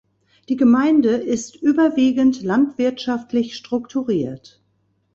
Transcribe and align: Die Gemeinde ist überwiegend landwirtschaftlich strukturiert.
Die 0.49 0.55
Gemeinde 0.55 1.09
ist 1.11 1.55
überwiegend 1.57 2.41
landwirtschaftlich 2.41 3.55
strukturiert. 3.55 4.59